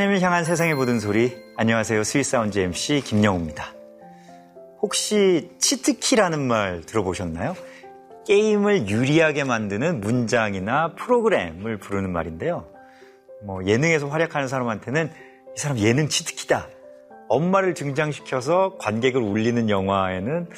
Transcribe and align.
하나님을 0.00 0.22
향한 0.22 0.44
세상의 0.44 0.76
모든 0.76 0.98
소리. 0.98 1.36
안녕하세요. 1.56 2.04
스윗사운드 2.04 2.58
MC 2.58 3.02
김영우입니다. 3.04 3.74
혹시 4.80 5.50
치트키라는 5.58 6.40
말 6.40 6.80
들어보셨나요? 6.86 7.54
게임을 8.26 8.88
유리하게 8.88 9.44
만드는 9.44 10.00
문장이나 10.00 10.94
프로그램을 10.94 11.76
부르는 11.76 12.10
말인데요. 12.12 12.64
뭐 13.44 13.62
예능에서 13.66 14.08
활약하는 14.08 14.48
사람한테는 14.48 15.10
이 15.54 15.60
사람 15.60 15.78
예능 15.78 16.08
치트키다. 16.08 16.68
엄마를 17.28 17.74
등장시켜서 17.74 18.78
관객을 18.78 19.20
울리는 19.20 19.68
영화에는 19.68 20.48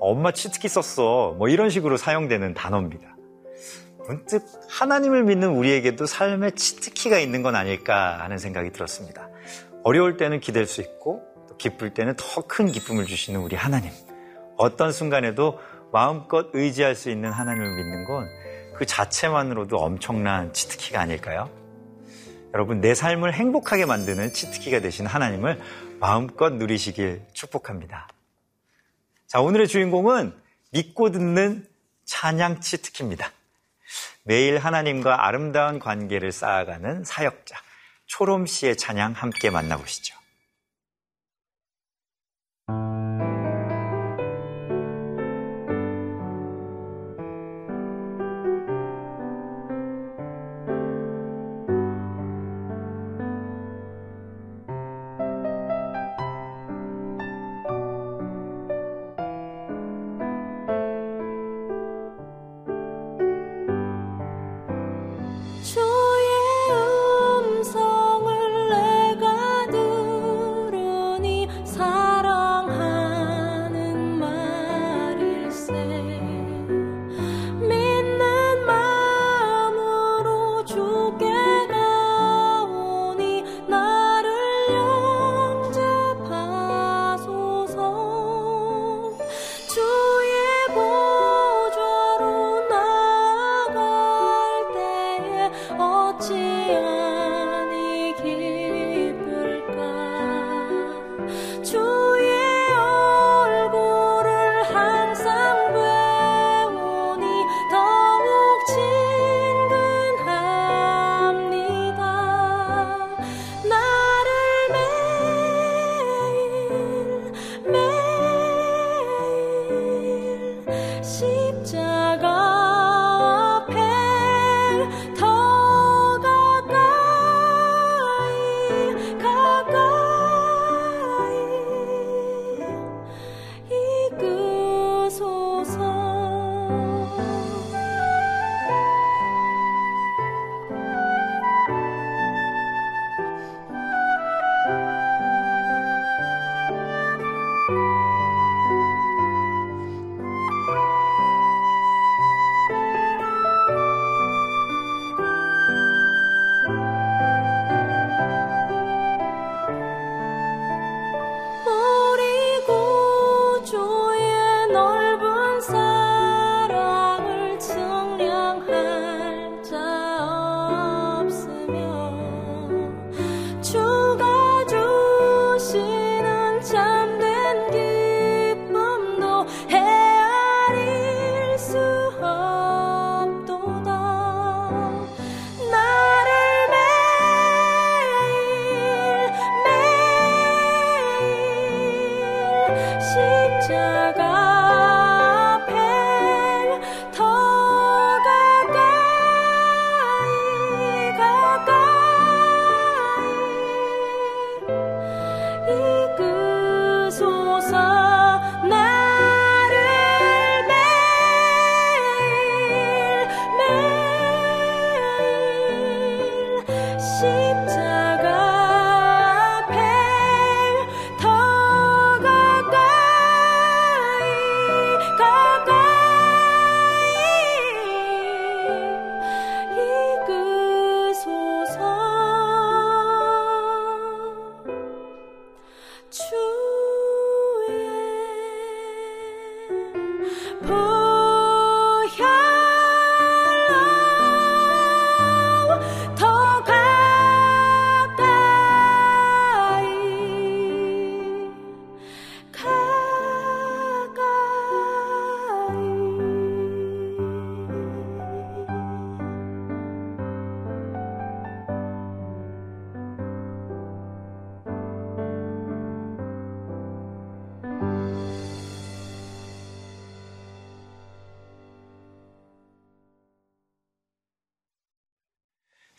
엄마 0.00 0.32
치트키 0.32 0.66
썼어. 0.66 1.34
뭐 1.38 1.48
이런 1.48 1.70
식으로 1.70 1.96
사용되는 1.96 2.52
단어입니다. 2.54 3.17
문득 4.08 4.44
하나님을 4.68 5.22
믿는 5.24 5.50
우리에게도 5.50 6.06
삶에 6.06 6.52
치트키가 6.52 7.18
있는 7.18 7.42
건 7.42 7.54
아닐까 7.54 8.18
하는 8.20 8.38
생각이 8.38 8.72
들었습니다. 8.72 9.28
어려울 9.84 10.16
때는 10.16 10.40
기댈 10.40 10.66
수 10.66 10.80
있고 10.80 11.22
또 11.48 11.56
기쁠 11.56 11.94
때는 11.94 12.14
더 12.16 12.42
큰 12.42 12.72
기쁨을 12.72 13.06
주시는 13.06 13.38
우리 13.40 13.54
하나님. 13.54 13.92
어떤 14.56 14.90
순간에도 14.90 15.60
마음껏 15.92 16.48
의지할 16.52 16.96
수 16.96 17.10
있는 17.10 17.30
하나님을 17.30 17.76
믿는 17.76 18.04
건 18.04 18.48
그 18.78 18.86
자체만으로도 18.86 19.76
엄청난 19.76 20.52
치트키가 20.52 21.00
아닐까요? 21.00 21.50
여러분, 22.54 22.80
내 22.80 22.94
삶을 22.94 23.34
행복하게 23.34 23.86
만드는 23.86 24.32
치트키가 24.32 24.78
되신 24.78 25.04
하나님을 25.04 25.60
마음껏 25.98 26.50
누리시길 26.50 27.22
축복합니다. 27.32 28.06
자, 29.26 29.40
오늘의 29.40 29.66
주인공은 29.66 30.32
믿고 30.70 31.10
듣는 31.10 31.66
찬양 32.04 32.60
치트키입니다. 32.60 33.32
매일 34.28 34.58
하나님과 34.58 35.26
아름다운 35.26 35.78
관계를 35.78 36.32
쌓아가는 36.32 37.02
사역자, 37.02 37.56
초롬 38.04 38.44
씨의 38.44 38.76
찬양 38.76 39.12
함께 39.12 39.48
만나보시죠. 39.48 40.17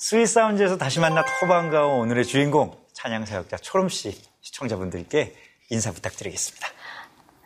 Sweet 0.09 0.25
Sound에서 0.25 0.75
다시 0.75 0.99
만나 0.99 1.23
더 1.23 1.47
반가운 1.47 1.99
오늘의 1.99 2.25
주인공 2.25 2.75
찬양 2.93 3.27
사역자 3.27 3.57
초롬 3.57 3.89
씨 3.89 4.19
시청자분들께 4.41 5.35
인사 5.69 5.91
부탁드리겠습니다. 5.91 6.67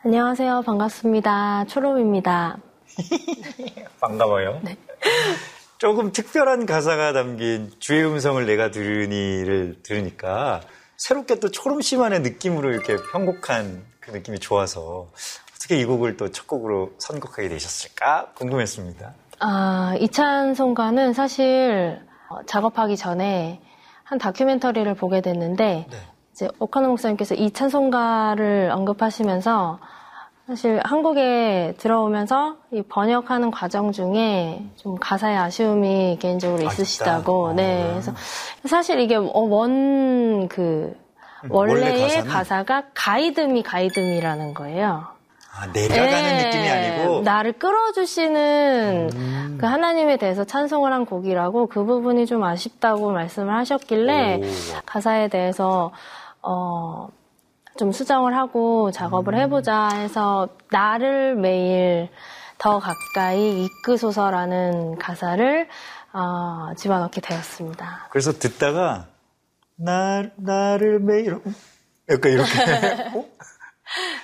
안녕하세요. 0.02 0.62
반갑습니다. 0.62 1.66
초롬입니다. 1.66 2.56
반가워요. 4.00 4.62
네. 4.64 4.78
조금 5.76 6.10
특별한 6.10 6.64
가사가 6.64 7.12
담긴 7.12 7.70
주의 7.80 8.02
음성을 8.02 8.46
내가 8.46 8.70
들으니를 8.70 9.82
들으니까 9.82 10.62
새롭게 10.96 11.40
또 11.40 11.50
초롬 11.50 11.82
씨만의 11.82 12.20
느낌으로 12.22 12.72
이렇게 12.72 12.96
편곡한 13.12 13.84
그 14.00 14.10
느낌이 14.10 14.38
좋아서 14.38 15.10
어떻게 15.54 15.78
이 15.78 15.84
곡을 15.84 16.16
또 16.16 16.30
첫 16.30 16.46
곡으로 16.46 16.92
선곡하게 16.96 17.50
되셨을까 17.50 18.32
궁금했습니다. 18.36 19.12
아, 19.40 19.94
이찬송가는 20.00 21.12
사실 21.12 22.00
어, 22.00 22.13
작업하기 22.46 22.96
전에 22.96 23.60
한 24.02 24.18
다큐멘터리를 24.18 24.92
보게 24.94 25.20
됐는데 25.20 25.86
네. 25.90 25.96
이제 26.32 26.48
오카노 26.58 26.88
목사님께서 26.88 27.34
이 27.34 27.52
찬송가를 27.52 28.70
언급하시면서 28.72 29.78
사실 30.46 30.78
한국에 30.84 31.74
들어오면서 31.78 32.56
이 32.70 32.82
번역하는 32.82 33.50
과정 33.50 33.92
중에 33.92 34.62
좀 34.76 34.96
가사의 34.96 35.38
아쉬움이 35.38 36.18
개인적으로 36.20 36.62
있으시다고. 36.62 37.48
아, 37.48 37.52
네. 37.54 37.88
그래서 37.92 38.12
사실 38.66 39.00
이게 39.00 39.16
어, 39.16 39.22
원그 39.32 40.96
음, 41.44 41.50
원래의 41.50 42.24
가사가 42.24 42.84
가이드미 42.92 43.62
가이드미라는 43.62 44.52
거예요. 44.52 45.13
아, 45.56 45.66
내가 45.72 45.94
가는 45.94 46.36
네, 46.36 46.44
느낌이 46.44 46.68
아니고 46.68 47.20
나를 47.22 47.52
끌어주시는 47.52 49.10
음. 49.14 49.58
그 49.60 49.66
하나님에 49.66 50.16
대해서 50.16 50.44
찬송을 50.44 50.92
한 50.92 51.06
곡이라고 51.06 51.68
그 51.68 51.84
부분이 51.84 52.26
좀 52.26 52.42
아쉽다고 52.42 53.12
말씀을 53.12 53.54
하셨길래 53.54 54.40
오. 54.42 54.42
가사에 54.84 55.28
대해서 55.28 55.92
어. 56.42 57.08
좀 57.76 57.90
수정을 57.90 58.36
하고 58.36 58.92
작업을 58.92 59.34
음. 59.34 59.38
해보자 59.40 59.88
해서 59.94 60.48
나를 60.70 61.34
매일 61.34 62.08
더 62.56 62.78
가까이 62.78 63.64
이끄소서라는 63.64 64.96
가사를 64.96 65.68
어, 66.12 66.72
집어넣게 66.76 67.20
되었습니다. 67.20 68.06
그래서 68.10 68.32
듣다가 68.32 69.08
나 69.76 70.22
나를 70.36 71.00
매일 71.00 71.34
어? 71.34 71.40
약간 72.10 72.30
이렇게 72.30 72.48
어? 73.18 73.24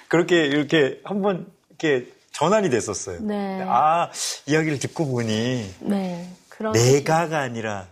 그렇게 0.08 0.46
이렇게 0.46 1.00
한번 1.04 1.46
이렇게 1.68 2.10
전환이 2.32 2.70
됐었어요. 2.70 3.18
네. 3.20 3.64
아 3.66 4.10
이야기를 4.46 4.78
듣고 4.78 5.06
보니 5.06 5.74
네, 5.80 6.28
내가가 6.72 7.40
아니라 7.40 7.86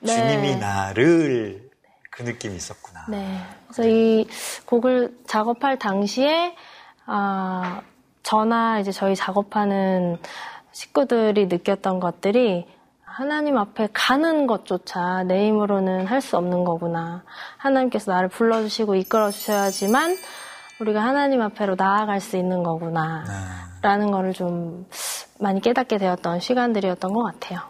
네. 0.00 0.14
주님이 0.14 0.56
나를 0.56 1.70
그 2.10 2.22
느낌이 2.22 2.56
있었구나. 2.56 3.06
네. 3.08 3.40
그래서 3.68 3.88
이 3.88 4.26
곡을 4.66 5.16
작업할 5.26 5.78
당시에 5.78 6.54
아 7.06 7.82
저나 8.22 8.80
이제 8.80 8.92
저희 8.92 9.14
작업하는 9.16 10.18
식구들이 10.72 11.46
느꼈던 11.46 12.00
것들이 12.00 12.66
하나님 13.02 13.58
앞에 13.58 13.88
가는 13.92 14.46
것조차 14.46 15.24
내 15.24 15.46
힘으로는 15.48 16.06
할 16.06 16.20
수 16.20 16.36
없는 16.36 16.64
거구나. 16.64 17.24
하나님께서 17.58 18.12
나를 18.12 18.28
불러주시고 18.28 18.94
이끌어 18.94 19.30
주셔야지만 19.30 20.16
우리가 20.80 21.02
하나님 21.02 21.42
앞에로 21.42 21.74
나아갈 21.76 22.20
수 22.20 22.36
있는 22.36 22.62
거구나. 22.62 23.24
네. 23.26 23.32
라는 23.82 24.10
거를 24.10 24.32
좀 24.32 24.86
많이 25.38 25.60
깨닫게 25.60 25.98
되었던 25.98 26.40
시간들이었던 26.40 27.12
것 27.12 27.22
같아요. 27.24 27.60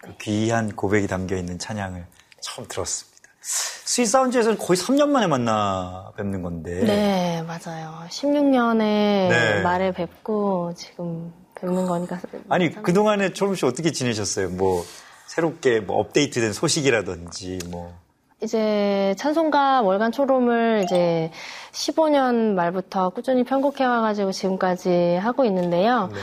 그 0.00 0.14
귀한 0.20 0.74
고백이 0.74 1.06
담겨 1.06 1.36
있는 1.36 1.58
찬양을 1.58 2.04
처음 2.40 2.66
들었습니다. 2.68 3.12
스윗사운즈에서는 3.40 4.58
거의 4.58 4.76
3년 4.76 5.08
만에 5.08 5.26
만나 5.26 6.12
뵙는 6.16 6.42
건데. 6.42 6.80
네, 6.84 7.42
맞아요. 7.42 8.04
16년에 8.08 8.78
네. 8.78 9.62
말에 9.62 9.92
뵙고 9.92 10.74
지금 10.76 11.32
뵙는 11.60 11.86
거니까. 11.86 12.20
아니, 12.48 12.72
그동안에 12.72 13.32
초롬 13.32 13.56
씨 13.56 13.66
어떻게 13.66 13.90
지내셨어요? 13.90 14.50
뭐, 14.50 14.84
새롭게 15.26 15.80
뭐 15.80 15.98
업데이트된 15.98 16.52
소식이라든지 16.52 17.58
뭐. 17.70 18.01
이제 18.42 19.14
찬송가 19.18 19.82
월간 19.82 20.12
초롬을 20.12 20.82
이제 20.84 21.30
15년 21.70 22.54
말부터 22.54 23.10
꾸준히 23.10 23.44
편곡해 23.44 23.84
와가지고 23.84 24.32
지금까지 24.32 25.16
하고 25.16 25.44
있는데요. 25.44 26.08
네. 26.12 26.18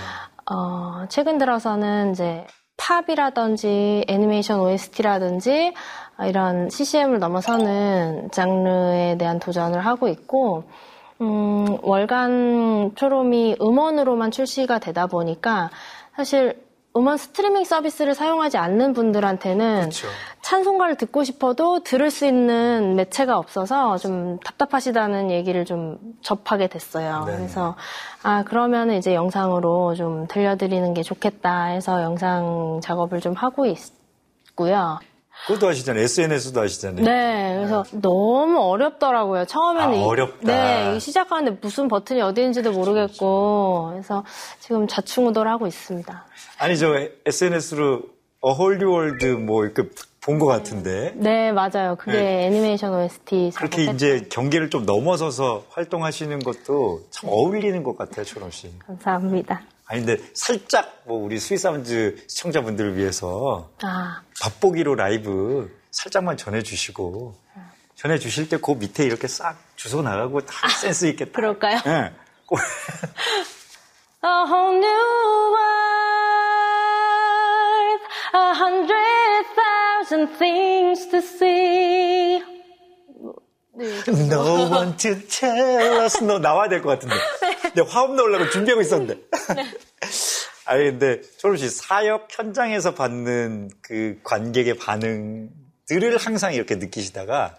어, 0.51 1.06
최근 1.10 1.38
들어서는 1.38 2.12
이제 2.12 2.45
팝이라든지 2.77 4.06
애니메이션 4.07 4.60
OST라든지 4.60 5.74
이런 6.27 6.69
CCM을 6.69 7.19
넘어서는 7.19 8.31
장르에 8.31 9.18
대한 9.18 9.39
도전을 9.39 9.86
하고 9.86 10.07
있고, 10.07 10.63
음, 11.21 11.77
월간 11.81 12.95
초롬이 12.95 13.57
음원으로만 13.62 14.31
출시가 14.31 14.80
되다 14.80 15.07
보니까 15.07 15.69
사실 16.16 16.69
음원 16.98 17.18
스트리밍 17.18 17.66
서비스를 17.66 18.16
사용하지 18.16 18.58
않는 18.58 18.94
분들한테는 18.94 19.81
그렇죠. 19.81 20.08
찬송가를 20.42 20.96
듣고 20.96 21.24
싶어도 21.24 21.84
들을 21.84 22.10
수 22.10 22.26
있는 22.26 22.96
매체가 22.96 23.38
없어서 23.38 23.98
좀 23.98 24.40
답답하시다는 24.40 25.30
얘기를 25.30 25.66
좀 25.66 26.00
접하게 26.22 26.68
됐어요. 26.68 27.26
네 27.26 27.36
그래서 27.36 27.76
아 28.24 28.44
그러면 28.44 28.92
이제 28.92 29.14
영상으로 29.14 29.94
좀 29.96 30.28
들려드리는 30.28 30.94
게 30.96 31.04
좋겠다 31.04 31.66
해서 31.66 32.02
영상 32.02 32.80
작업을 32.81 33.22
좀 33.22 33.34
하고 33.34 33.66
있고요. 33.68 35.00
그것도 35.48 35.68
하시잖아요. 35.68 36.04
SNS도 36.04 36.62
하시잖아요. 36.62 37.06
네, 37.06 37.56
그래서 37.58 37.84
네. 37.92 38.00
너무 38.02 38.60
어렵더라고요. 38.60 39.46
처음에는 39.46 40.00
아, 40.00 40.06
어렵다. 40.06 40.38
네, 40.44 41.00
시작하는데 41.00 41.60
무슨 41.62 41.88
버튼이 41.88 42.22
어디 42.22 42.42
있는지도 42.42 42.72
모르겠고, 42.72 43.90
그래서 43.92 44.24
지금 44.60 44.88
좌충우돌 44.88 45.48
하고 45.48 45.66
있습니다. 45.66 46.26
아니 46.60 46.78
저 46.78 46.94
SNS로 47.26 48.04
A 48.42 48.48
Whole 48.48 48.78
New 48.78 48.95
World 48.95 49.26
뭐 49.26 49.66
이렇게 49.66 49.84
본것 50.22 50.48
같은데. 50.48 51.14
네, 51.16 51.52
맞아요. 51.52 51.96
그게 51.98 52.12
네. 52.12 52.46
애니메이션 52.46 52.94
OST. 52.94 53.52
그렇게 53.56 53.86
이제 53.86 54.28
경계를 54.30 54.69
좀 54.69 54.86
넘어서서 54.86 55.64
활동하시는 55.69 56.40
것도 56.40 57.02
참 57.10 57.30
어울리는 57.30 57.81
것 57.84 57.98
같아요, 57.98 58.26
초롬 58.26 58.52
씨. 58.52 58.72
감사합니다. 58.86 59.62
아니 59.92 60.06
근데 60.06 60.24
살짝 60.36 61.02
뭐 61.06 61.18
우리 61.18 61.40
Sweet 61.40 61.81
Sound 61.81 62.24
시청자분들을 62.28 62.96
위해서 62.96 63.72
아. 63.81 64.22
맛보기로 64.40 64.94
라이브 64.96 65.76
살짝만 65.92 66.38
전해주시고 66.38 67.36
전해주실 67.96 68.50
때 68.50 68.58
그 68.58 68.72
밑에 68.74 69.04
이렇게 69.04 69.28
싹 69.28 69.58
주소 69.76 70.04
나가고 70.04 70.42
다 70.46 70.68
아, 70.68 70.69
센스 70.69 71.06
있겠다. 71.08 71.31
그럴까요? 71.31 71.80
네. 71.84 72.14
A 74.22 74.44
whole 74.46 74.76
new 74.78 75.54
world, 77.10 78.02
a 78.36 78.54
hundred 78.54 79.46
thousand 79.56 80.28
things 80.38 81.08
to 81.10 81.18
see. 81.22 82.44
No 84.30 84.68
one 84.69 84.98
to 84.98 85.16
tell 85.28 86.02
us. 86.04 86.22
너 86.22 86.38
나와야 86.38 86.68
될 86.68 86.81
것 86.81 86.90
같은데. 87.00 87.16
내 87.80 87.86
화음 87.88 88.16
넣으려고 88.16 88.50
준비하고 88.50 88.81
있었는데. 88.81 89.16
네. 89.56 89.66
아니, 90.66 90.83
근데, 90.83 91.21
초롬 91.38 91.57
씨, 91.57 91.69
사역 91.69 92.28
현장에서 92.30 92.94
받는 92.94 93.71
그 93.81 94.19
관객의 94.24 94.76
반응들을 94.76 96.18
항상 96.18 96.54
이렇게 96.54 96.76
느끼시다가, 96.76 97.56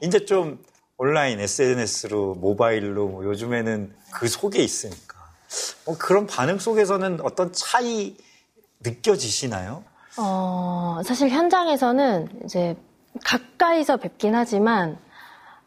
이제 0.00 0.24
좀 0.24 0.62
온라인, 0.96 1.40
SNS로, 1.40 2.36
모바일로, 2.36 3.08
뭐 3.08 3.24
요즘에는 3.24 3.94
그 4.12 4.28
속에 4.28 4.62
있으니까. 4.62 5.14
뭐 5.84 5.96
그런 5.98 6.26
반응 6.26 6.58
속에서는 6.58 7.20
어떤 7.22 7.52
차이 7.52 8.16
느껴지시나요? 8.80 9.84
어, 10.18 11.00
사실 11.04 11.30
현장에서는 11.30 12.42
이제 12.44 12.76
가까이서 13.24 13.96
뵙긴 13.96 14.34
하지만 14.34 14.98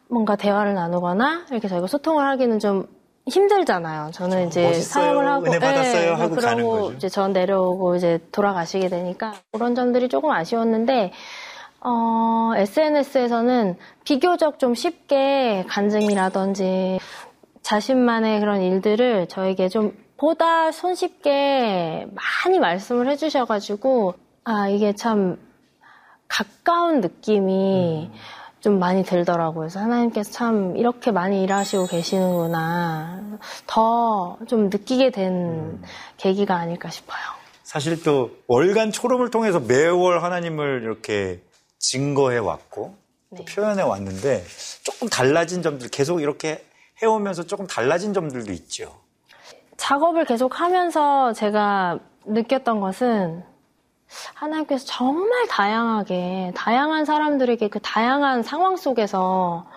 뭔가 0.10 0.36
대화를 0.36 0.74
나누거나 0.74 1.46
이렇게 1.52 1.68
저희가 1.68 1.88
소통을 1.88 2.26
하기는 2.26 2.60
좀 2.60 2.88
힘들잖아요. 3.28 4.12
저는 4.12 4.48
이제 4.48 4.64
멋있어요. 4.64 5.04
사역을 5.04 5.28
하고 5.28 5.46
은혜 5.46 5.60
받았어요 5.60 6.16
네, 6.16 6.22
하고 6.22 6.36
거죠. 6.36 6.94
이제 6.96 7.10
전 7.10 7.34
내려오고 7.34 7.96
이제 7.96 8.20
돌아가시게 8.32 8.90
되니까 8.90 9.34
그런 9.52 9.76
점들이 9.76 10.10
조금 10.10 10.32
아쉬웠는데 10.32 11.12
어, 11.82 12.52
SNS에서는 12.56 13.78
비교적 14.04 14.60
좀 14.60 14.74
쉽게 14.74 15.66
간증이라든지 15.68 17.00
자신만의 17.62 18.40
그런 18.40 18.62
일들을 18.62 19.28
저에게 19.28 19.70
좀 19.70 19.94
보다 20.18 20.72
손쉽게 20.72 22.08
많이 22.12 22.60
말씀을 22.60 23.08
해주셔가지고 23.10 24.16
아 24.46 24.70
이게 24.70 24.94
참 24.94 25.38
가까운 26.28 27.02
느낌이 27.02 28.10
음. 28.12 28.18
좀 28.60 28.80
많이 28.80 29.04
들더라고요. 29.04 29.60
그래서 29.62 29.80
하나님께서 29.80 30.32
참 30.32 30.76
이렇게 30.78 31.12
많이 31.12 31.44
일하시고 31.44 31.88
계시는구나. 31.88 33.22
더 33.68 34.38
좀 34.48 34.70
느끼게 34.70 35.12
된 35.12 35.32
음. 35.34 35.82
계기가 36.18 36.56
아닐까 36.56 36.90
싶어요. 36.90 37.20
사실 37.64 38.02
또 38.04 38.32
월간 38.48 38.92
초름을 38.92 39.30
통해서 39.30 39.60
매월 39.60 40.24
하나님을 40.24 40.82
이렇게 40.84 41.42
증거해 41.80 42.38
왔고 42.38 42.96
네. 43.30 43.44
표현해 43.46 43.82
왔는데 43.84 44.44
조금 44.84 45.10
달라진 45.10 45.62
점들 45.62 45.90
계속 45.90 46.22
이렇게 46.22 46.64
해오면서 47.02 47.44
조금 47.44 47.68
달라진 47.68 48.14
점들도 48.14 48.52
있죠. 48.54 48.96
작업을 49.78 50.26
계속 50.26 50.60
하면서 50.60 51.34
제가 51.34 52.00
느꼈던 52.26 52.80
것은 52.80 53.44
하나님께서 54.34 54.86
정말 54.86 55.48
다양하게, 55.48 56.54
다양한 56.56 57.06
사람들에게 57.06 57.68
그 57.70 57.80
다양한 57.82 58.44
상황 58.44 58.78
속에서 58.78 59.68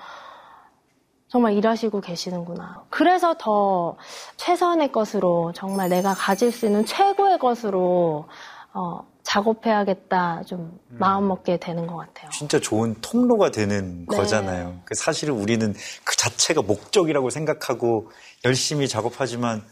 정말 1.29 1.53
일하시고 1.55 2.01
계시는구나. 2.01 2.85
그래서 2.91 3.35
더 3.39 3.97
최선의 4.37 4.93
것으로, 4.93 5.53
정말 5.55 5.89
내가 5.89 6.15
가질 6.15 6.51
수 6.51 6.67
있는 6.67 6.85
최고의 6.85 7.39
것으로, 7.39 8.29
어, 8.73 9.07
작업해야겠다, 9.23 10.43
좀 10.45 10.81
음. 10.91 10.97
마음 10.99 11.29
먹게 11.29 11.59
되는 11.59 11.87
것 11.87 11.97
같아요. 11.97 12.31
진짜 12.31 12.59
좋은 12.59 12.97
통로가 13.01 13.51
되는 13.51 14.07
네. 14.09 14.17
거잖아요. 14.17 14.81
그 14.85 14.95
사실은 14.95 15.35
우리는 15.35 15.73
그 16.05 16.17
자체가 16.17 16.63
목적이라고 16.63 17.31
생각하고 17.31 18.11
열심히 18.45 18.89
작업하지만 18.89 19.63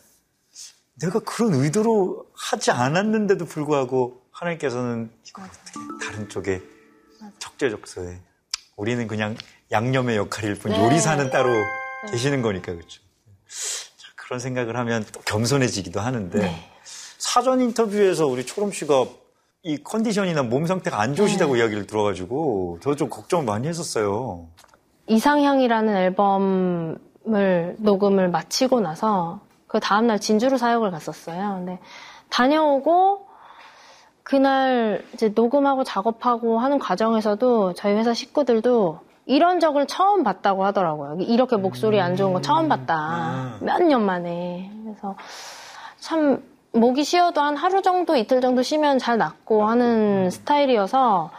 내가 1.00 1.19
그런 1.21 1.55
의도로 1.55 2.25
하지 2.35 2.71
않았는데도 2.71 3.47
불구하고 3.47 4.21
하나님께서는 4.40 5.11
이거 5.26 5.42
어떻게 5.42 5.80
다른 6.07 6.28
쪽에 6.28 6.62
적재적소에 7.38 8.18
우리는 8.76 9.07
그냥 9.09 9.37
양념의 9.73 10.16
역할일 10.16 10.54
뿐 10.57 10.73
네. 10.73 10.85
요리사는 10.85 11.30
따로 11.30 11.50
네. 11.50 12.12
계시는 12.12 12.42
거니까 12.42 12.73
그렇죠. 12.73 13.00
자, 13.97 14.09
그런 14.16 14.38
생각을 14.38 14.76
하면 14.76 15.04
또 15.12 15.21
겸손해지기도 15.23 16.00
하는데 16.00 16.38
네. 16.38 16.71
사전 16.85 17.61
인터뷰에서 17.61 18.26
우리 18.26 18.47
초롬 18.47 18.71
씨가 18.73 19.07
이 19.64 19.83
컨디션이나 19.83 20.45
몸 20.45 20.66
상태가 20.66 21.00
안 21.00 21.14
좋으시다고 21.16 21.54
네. 21.54 21.61
이야기를 21.61 21.87
들어가지고 21.87 22.78
저 22.80 22.95
좀 22.95 23.11
걱정을 23.11 23.45
많이 23.45 23.66
했었어요. 23.66 24.47
이상향이라는 25.09 25.97
앨범을 25.97 27.76
녹음을 27.78 28.28
마치고 28.30 28.80
나서 28.80 29.40
그 29.66 29.80
다음날 29.80 30.21
진주로 30.21 30.57
사역을 30.59 30.90
갔었어요. 30.92 31.54
근데 31.57 31.78
다녀오고 32.30 33.26
그날 34.29 35.03
이제 35.15 35.31
녹음하고 35.35 35.85
작업하고 35.85 36.59
하는 36.59 36.79
과정에서도 36.79 37.73
저희 37.73 37.95
회사 37.95 38.13
식구들도 38.13 39.01
이런 39.25 39.59
적을 39.59 39.87
처음 39.87 40.23
봤다고 40.23 40.67
하더라고요. 40.67 41.17
이렇게 41.21 41.57
목소리 41.57 41.99
안 41.99 42.15
좋은 42.15 42.35
거 42.35 42.43
처음 42.43 42.67
음. 42.67 42.69
봤다. 42.69 42.95
아. 42.95 43.59
몇년 43.63 44.05
만에. 44.05 44.71
그래서 44.85 45.17
참 45.99 46.43
목이 46.73 47.05
쉬어도 47.05 47.41
한 47.41 47.57
하루 47.57 47.81
정도 47.81 48.17
이틀 48.17 48.43
정도 48.43 48.63
쉬면 48.63 48.99
잘 48.99 49.17
낫고 49.17 49.65
하는 49.65 50.29
스타일이어서 50.29 51.31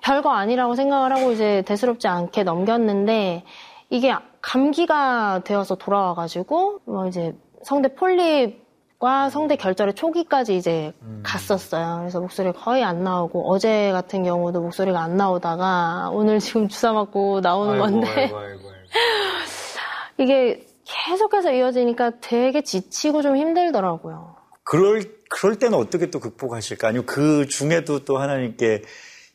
별거 0.00 0.30
아니라고 0.30 0.74
생각을 0.74 1.16
하고 1.16 1.30
이제 1.30 1.62
대수롭지 1.66 2.08
않게 2.08 2.42
넘겼는데 2.42 3.44
이게 3.90 4.12
감기가 4.40 5.42
되어서 5.44 5.76
돌아와가지고 5.76 6.80
뭐 6.86 7.06
이제 7.06 7.36
성대 7.62 7.94
폴립 7.94 8.63
과 9.04 9.28
성대 9.28 9.56
결절의 9.56 9.92
초기까지 9.92 10.56
이제 10.56 10.94
음. 11.02 11.20
갔었어요. 11.22 11.98
그래서 12.00 12.22
목소리가 12.22 12.58
거의 12.58 12.82
안 12.82 13.04
나오고 13.04 13.50
어제 13.50 13.92
같은 13.92 14.24
경우도 14.24 14.62
목소리가 14.62 14.98
안 15.02 15.18
나오다가 15.18 16.08
오늘 16.10 16.38
지금 16.38 16.68
주사 16.68 16.94
맞고 16.94 17.42
나오는 17.42 17.74
아이고, 17.74 17.84
건데 17.84 18.08
아이고, 18.08 18.38
아이고, 18.38 18.62
이게 20.16 20.66
계속해서 20.84 21.52
이어지니까 21.52 22.12
되게 22.22 22.62
지치고 22.62 23.20
좀 23.20 23.36
힘들더라고요. 23.36 24.36
그럴 24.62 25.02
그럴 25.28 25.58
때는 25.58 25.76
어떻게 25.76 26.10
또 26.10 26.18
극복하실까? 26.18 26.88
아니면 26.88 27.04
그 27.04 27.46
중에도 27.46 28.06
또 28.06 28.16
하나님께 28.16 28.84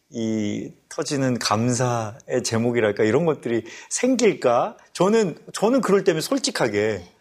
이 0.10 0.72
터지는 0.90 1.38
감사의 1.38 2.42
제목이랄까 2.44 3.04
이런 3.04 3.26
것들이 3.26 3.66
생길까? 3.90 4.78
저는 4.94 5.38
저는 5.54 5.82
그럴 5.82 6.04
때면 6.04 6.22
솔직하게 6.22 7.04
네. 7.04 7.19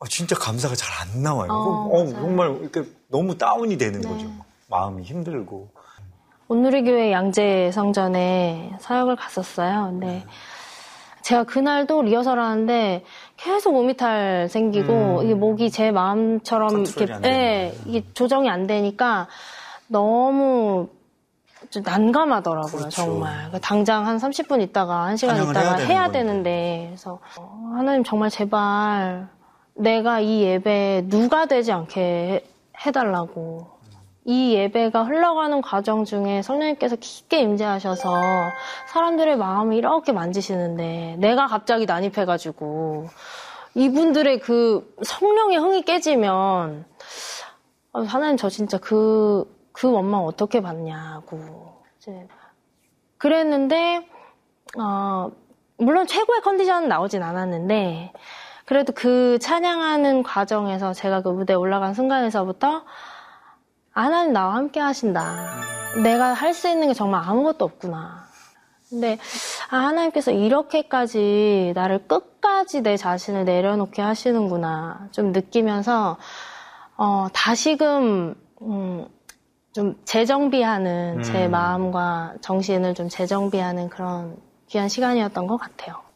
어, 0.00 0.06
진짜 0.06 0.36
감사가 0.36 0.74
잘 0.74 0.88
안 0.98 1.22
나와요. 1.22 1.48
어, 1.50 2.00
어, 2.00 2.06
정말 2.06 2.56
이렇게 2.60 2.84
너무 3.08 3.36
다운이 3.36 3.78
되는 3.78 4.00
네. 4.00 4.08
거죠. 4.08 4.28
마음이 4.68 5.02
힘들고. 5.02 5.70
온누리교회 6.48 7.12
양재성전에 7.12 8.76
사역을 8.80 9.16
갔었어요. 9.16 9.88
근데 9.90 10.06
네. 10.06 10.26
제가 11.22 11.44
그날도 11.44 12.02
리허설 12.02 12.38
하는데 12.38 13.04
계속 13.36 13.74
오미탈 13.74 14.48
생기고 14.48 15.20
음. 15.20 15.24
이게 15.24 15.34
목이 15.34 15.70
제 15.70 15.90
마음처럼 15.90 16.84
이렇게 16.84 17.06
네, 17.20 17.74
이게 17.84 18.02
조정이 18.14 18.48
안 18.48 18.66
되니까 18.66 19.28
너무 19.88 20.88
난감하더라고요, 21.84 22.70
그렇죠. 22.70 22.90
정말. 22.90 23.34
그러니까 23.34 23.58
당장 23.58 24.06
한 24.06 24.16
30분 24.16 24.62
있다가, 24.62 25.06
1시간 25.12 25.50
있다가 25.50 25.76
해야, 25.76 25.86
해야 25.86 26.10
되는데. 26.10 26.86
그래서, 26.88 27.18
어, 27.36 27.72
하나님 27.74 28.04
정말 28.04 28.30
제발 28.30 29.28
내가 29.78 30.20
이 30.20 30.42
예배에 30.42 31.08
누가 31.08 31.46
되지 31.46 31.72
않게 31.72 32.44
해달라고. 32.84 33.78
이 34.24 34.52
예배가 34.54 35.04
흘러가는 35.04 35.62
과정 35.62 36.04
중에 36.04 36.42
성령님께서 36.42 36.96
깊게 36.96 37.40
임재하셔서 37.40 38.20
사람들의 38.88 39.38
마음을 39.38 39.76
이렇게 39.76 40.12
만지시는데 40.12 41.16
내가 41.18 41.46
갑자기 41.46 41.86
난입해가지고 41.86 43.06
이분들의 43.74 44.40
그 44.40 44.94
성령의 45.02 45.56
흥이 45.56 45.82
깨지면 45.82 46.84
아, 47.92 48.00
하나님 48.02 48.36
저 48.36 48.50
진짜 48.50 48.76
그, 48.78 49.50
그 49.72 49.90
원망 49.90 50.24
어떻게 50.24 50.60
받냐고. 50.60 51.78
그랬는데, 53.16 54.06
어, 54.78 55.30
물론 55.78 56.06
최고의 56.06 56.42
컨디션은 56.42 56.88
나오진 56.88 57.22
않았는데, 57.22 58.12
그래도 58.68 58.92
그 58.92 59.38
찬양하는 59.40 60.22
과정에서 60.22 60.92
제가 60.92 61.22
그 61.22 61.30
무대에 61.30 61.56
올라간 61.56 61.94
순간에서부터 61.94 62.82
하나님 63.92 64.34
나와 64.34 64.56
함께 64.56 64.78
하신다. 64.78 65.46
내가 66.04 66.34
할 66.34 66.52
수 66.52 66.68
있는 66.68 66.88
게 66.88 66.92
정말 66.92 67.22
아무것도 67.24 67.64
없구나. 67.64 68.26
근데 68.90 69.16
아, 69.70 69.76
하나님께서 69.78 70.32
이렇게까지 70.32 71.72
나를 71.74 72.06
끝까지 72.08 72.82
내 72.82 72.98
자신을 72.98 73.46
내려놓게 73.46 74.02
하시는구나 74.02 75.08
좀 75.12 75.32
느끼면서 75.32 76.18
어, 76.98 77.28
다시금 77.32 78.34
음, 78.60 79.08
좀 79.72 79.98
재정비하는 80.04 81.14
음. 81.20 81.22
제 81.22 81.48
마음과 81.48 82.34
정신을 82.42 82.92
좀 82.94 83.08
재정비하는 83.08 83.88
그런 83.88 84.36
귀한 84.66 84.90
시간이었던 84.90 85.46
것 85.46 85.56
같아요. 85.56 86.07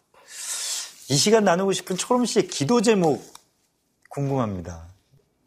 이 1.12 1.16
시간 1.16 1.44
나누고 1.44 1.72
싶은 1.72 1.98
초롬 1.98 2.24
씨의 2.24 2.46
기도 2.46 2.80
제목 2.80 3.22
궁금합니다. 4.08 4.84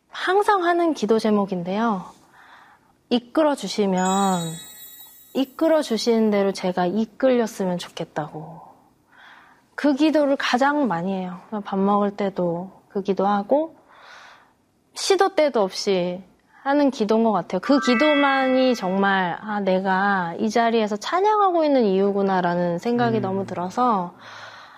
항상 0.09 0.63
하는 0.63 0.93
기도 0.93 1.17
제목인데요. 1.17 2.05
이끌어 3.09 3.55
주시면 3.55 4.41
이끌어 5.33 5.81
주시는 5.81 6.29
대로 6.29 6.51
제가 6.51 6.85
이끌렸으면 6.85 7.79
좋겠다고. 7.79 8.61
그 9.73 9.95
기도를 9.95 10.35
가장 10.35 10.87
많이 10.87 11.13
해요. 11.13 11.39
밥 11.65 11.79
먹을 11.79 12.15
때도 12.15 12.69
그 12.87 13.01
기도하고 13.01 13.75
시도 14.93 15.33
때도 15.33 15.63
없이 15.63 16.21
하는 16.61 16.91
기도인 16.91 17.23
것 17.23 17.31
같아요. 17.31 17.59
그 17.59 17.79
기도만이 17.79 18.75
정말 18.75 19.35
아 19.41 19.61
내가 19.61 20.35
이 20.37 20.47
자리에서 20.47 20.95
찬양하고 20.95 21.65
있는 21.65 21.85
이유구나라는 21.85 22.77
생각이 22.77 23.17
음. 23.17 23.21
너무 23.23 23.45
들어서 23.47 24.13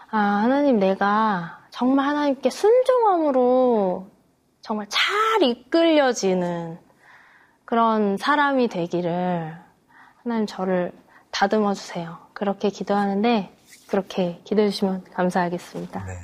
아, 0.09 0.17
하나님 0.17 0.79
내가 0.79 1.59
정말 1.69 2.07
하나님께 2.07 2.49
순종함으로 2.49 4.09
정말 4.61 4.87
잘 4.89 5.43
이끌려지는 5.43 6.79
그런 7.65 8.17
사람이 8.17 8.69
되기를 8.69 9.55
하나님 10.23 10.47
저를 10.47 10.93
다듬어 11.31 11.73
주세요. 11.73 12.17
그렇게 12.33 12.69
기도하는데 12.69 13.53
그렇게 13.87 14.41
기도해 14.45 14.69
주시면 14.69 15.03
감사하겠습니다. 15.13 16.05
네. 16.05 16.17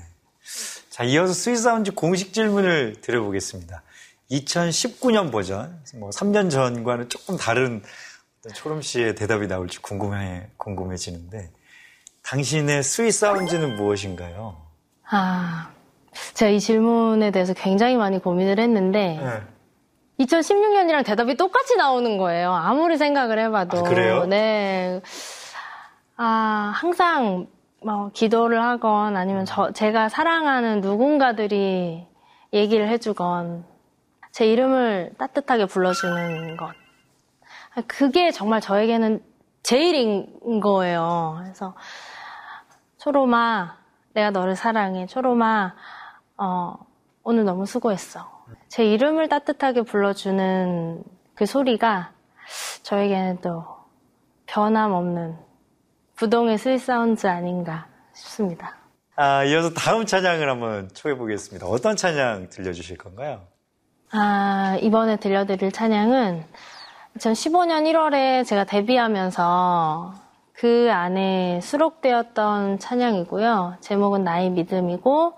자, 0.90 1.04
이어서 1.04 1.34
Sweet 1.34 1.64
Sound 1.64 1.94
공식 1.94 2.34
질문을 2.34 3.02
드려보겠습니다. 3.02 3.82
2019년 4.32 5.32
버전, 5.32 5.82
뭐 5.96 6.10
3년 6.10 6.50
전과는 6.50 7.10
조금 7.10 7.38
다른 7.38 7.84
초롬 8.54 8.82
씨의 8.82 9.16
대답이 9.16 9.48
나올지 9.48 9.80
궁금해, 9.80 10.50
궁금해지는데, 10.58 11.52
당신의 12.24 12.84
Sweet 12.84 13.12
Sound는 13.12 13.76
무엇인가요? 13.76 14.56
아, 15.10 15.70
제가 16.34 16.52
이 16.52 16.60
질문에 16.60 17.32
대해서 17.32 17.54
굉장히 17.54 17.96
많이 17.96 18.20
고민을 18.20 18.60
했는데 18.60 19.20
네. 19.22 20.26
2016년이랑 20.26 21.06
대답이 21.06 21.36
똑같이 21.36 21.76
나오는 21.76 22.18
거예요. 22.18 22.54
아무리 22.54 22.98
생각을 22.98 23.40
해봐도. 23.40 23.80
아, 23.80 23.84
그래요? 23.84 24.26
네. 24.26 25.02
아, 26.16 26.72
항상 26.76 27.48
뭐 27.84 28.10
기도를 28.14 28.64
하건 28.64 29.18
아니면 29.18 29.46
저, 29.46 29.72
제가 29.72 30.10
사랑하는 30.10 30.82
누군가들이 30.82 32.08
얘기를 32.54 32.88
해주건 32.88 33.66
제 34.32 34.46
이름을 34.46 35.12
따뜻하게 35.18 35.66
불러주는 35.66 36.56
것. 36.58 36.72
그게 37.88 38.32
정말 38.32 38.62
저에게는 38.62 39.22
제일인 39.64 40.60
거예요. 40.62 41.40
그래서 41.42 41.74
초롬아, 43.04 43.76
내가 44.14 44.32
너를 44.32 44.56
사랑해. 44.56 45.06
초롬아, 45.08 45.76
어, 46.38 46.76
오늘 47.24 47.44
너무 47.44 47.66
수고했어. 47.66 48.46
제 48.70 48.86
이름을 48.86 49.28
따뜻하게 49.28 49.82
불러주는 49.82 51.04
그 51.36 51.46
소리가 51.46 52.14
저에게는 52.84 53.40
또 53.42 53.66
변함없는 54.46 55.36
부동의 56.16 56.58
Sweet 56.58 56.80
Sound 56.80 57.28
아닌가 57.28 57.88
싶습니다. 58.14 58.78
아, 59.18 59.44
이어서 59.44 59.74
다음 59.74 60.06
찬양을 60.06 60.50
한번 60.50 60.88
청해 60.94 61.18
보겠습니다. 61.18 61.68
어떤 61.68 61.98
찬양 61.98 62.52
들려주실 62.52 62.98
건가요? 62.98 63.42
아, 64.12 64.78
이번에 64.82 65.18
들려드릴 65.18 65.74
찬양은 65.74 66.46
2015년 67.18 67.84
1월에 67.84 68.46
제가 68.46 68.64
데뷔하면서 68.64 70.23
그 70.54 70.90
안에 70.92 71.60
수록되었던 71.62 72.80
찬양이고요. 72.80 73.78
제목은 73.82 74.24
나의 74.24 74.50
믿음이고, 74.52 75.34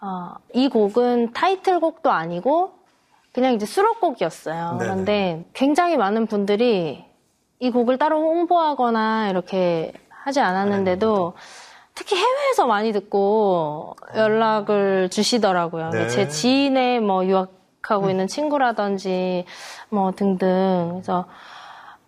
어, 0.00 0.34
이 0.52 0.68
곡은 0.68 1.32
타이틀곡도 1.32 2.10
아니고, 2.10 2.72
그냥 3.32 3.54
이제 3.54 3.64
수록곡이었어요. 3.64 4.72
네네. 4.72 4.78
그런데 4.78 5.44
굉장히 5.54 5.96
많은 5.96 6.26
분들이 6.26 7.04
이 7.60 7.70
곡을 7.70 7.96
따로 7.96 8.20
홍보하거나 8.20 9.30
이렇게 9.30 9.92
하지 10.10 10.40
않았는데도 10.40 11.34
특히 11.94 12.16
해외에서 12.16 12.66
많이 12.66 12.92
듣고 12.92 13.96
연락을 14.14 15.08
주시더라고요. 15.10 15.90
네. 15.90 16.08
제 16.08 16.28
지인의 16.28 17.00
뭐 17.00 17.24
유학하고 17.24 18.06
음. 18.06 18.10
있는 18.10 18.26
친구라든지 18.26 19.44
뭐 19.88 20.12
등등. 20.12 20.90
그래서 20.92 21.26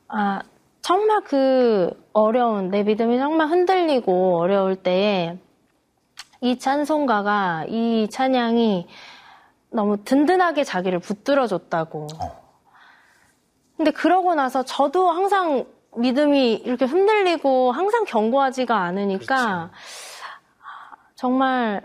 아 0.09 0.41
정말 0.85 1.23
그 1.23 1.91
어려운 2.13 2.69
내 2.69 2.83
믿음이 2.83 3.19
정말 3.19 3.49
흔들리고 3.49 4.39
어려울 4.39 4.77
때에 4.77 5.39
이 6.43 6.59
찬송가가 6.59 7.65
이 7.69 8.07
찬양이 8.11 8.87
너무 9.71 10.05
든든하게 10.05 10.63
자기를 10.63 10.99
붙들어 10.99 11.47
줬다고. 11.47 12.09
어. 12.21 12.45
근데 13.79 13.93
그러고 13.93 14.35
나서 14.35 14.63
저도 14.63 15.09
항상 15.09 15.65
믿음이 15.97 16.53
이렇게 16.53 16.85
흔들리고 16.85 17.73
항상 17.73 18.05
견고하지가 18.05 18.77
않으니까 18.77 19.71
그렇죠. 19.71 19.71
정말 21.15 21.81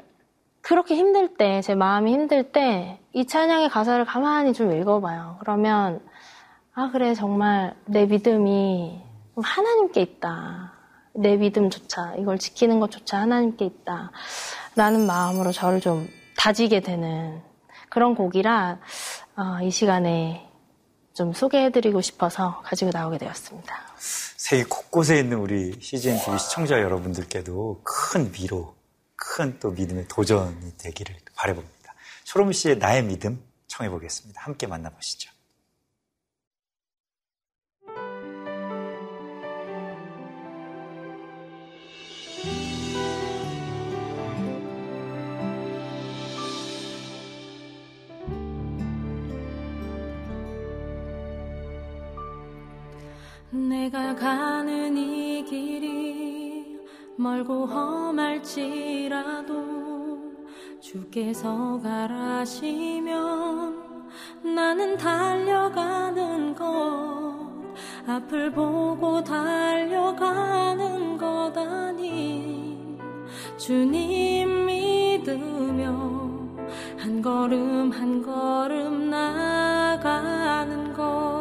그렇게 0.59 0.95
힘들 0.95 1.35
때, 1.35 1.61
제 1.61 1.73
마음이 1.73 2.11
힘들 2.11 2.51
때, 2.51 2.99
이 3.13 3.25
찬양의 3.25 3.69
가사를 3.69 4.03
가만히 4.03 4.51
좀 4.51 4.73
읽어봐요. 4.73 5.37
그러면, 5.39 6.01
아, 6.79 6.89
그래, 6.91 7.13
정말 7.13 7.75
내 7.85 8.05
믿음이 8.05 9.01
하나님께 9.35 9.99
있다. 10.01 10.71
내 11.13 11.35
믿음조차, 11.35 12.15
이걸 12.17 12.37
지키는 12.37 12.79
것조차 12.79 13.19
하나님께 13.19 13.65
있다. 13.65 14.11
라는 14.77 15.05
마음으로 15.05 15.51
저를 15.51 15.81
좀 15.81 16.07
다지게 16.37 16.79
되는 16.79 17.41
그런 17.89 18.15
곡이라, 18.15 18.79
어, 19.35 19.61
이 19.61 19.71
시간에 19.71 20.49
좀 21.13 21.33
소개해드리고 21.33 21.99
싶어서 21.99 22.61
가지고 22.63 22.91
나오게 22.93 23.17
되었습니다. 23.17 23.75
세계 23.97 24.63
곳곳에 24.63 25.19
있는 25.19 25.39
우리 25.39 25.77
CGN 25.81 26.17
TV 26.23 26.39
시청자 26.39 26.79
여러분들께도 26.81 27.81
큰 27.83 28.31
위로, 28.33 28.73
큰 29.17 29.59
또 29.59 29.71
믿음의 29.71 30.07
도전이 30.07 30.77
되기를 30.77 31.13
바라봅니다. 31.35 31.93
초롬 32.23 32.53
씨의 32.53 32.77
나의 32.77 33.03
믿음 33.03 33.43
청해보겠습니다. 33.67 34.39
함께 34.41 34.65
만나보시죠. 34.65 35.29
내가 53.51 54.15
가는 54.15 54.95
이 54.95 55.43
길이 55.43 56.77
멀고 57.17 57.65
험할지라도 57.65 59.09
주께서 60.79 61.79
가라시면 61.81 63.09
나는 64.43 64.95
달려가는 64.97 66.53
것 66.53 67.49
앞을 68.07 68.51
보고 68.51 69.23
달려가는 69.23 71.17
것 71.17 71.57
아니. 71.57 72.77
주님 73.57 74.67
믿으며 74.67 75.89
한 76.97 77.21
걸음 77.21 77.91
한 77.91 78.21
걸음 78.21 79.09
나가는 79.09 80.93
것 80.93 81.38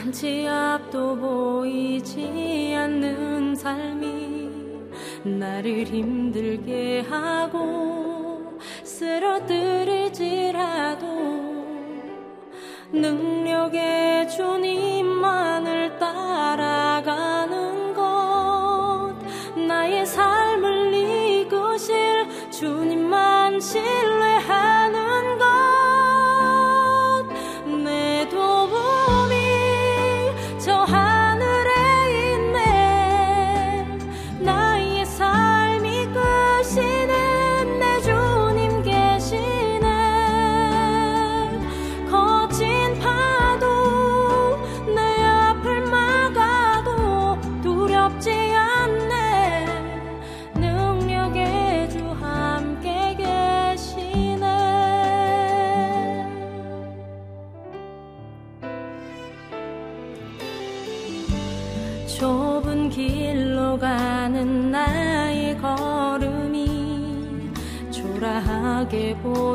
한치 0.00 0.48
앞도 0.48 1.14
보이지 1.14 2.74
않는 2.74 3.54
삶이 3.54 4.48
나를 5.24 5.84
힘들게 5.84 7.02
하고 7.02 8.58
쓰러뜨릴지라도 8.82 10.00
능력의 12.92 14.30
주님만을 14.30 15.98
따라가는 15.98 17.92
것 17.92 19.14
나의 19.54 20.06
삶을 20.06 20.94
이끄실 20.94 22.26
주님만 22.50 23.60
신뢰 23.60 24.29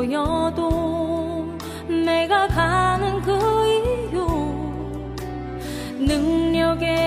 보여도 0.06 1.58
내가 1.88 2.46
가는 2.46 3.20
그 3.22 3.32
이유 3.66 4.24
능력의 5.98 7.05